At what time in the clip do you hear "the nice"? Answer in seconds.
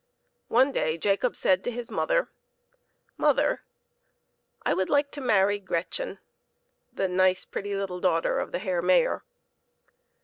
6.91-7.45